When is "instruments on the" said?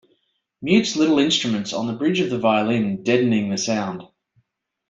1.19-1.93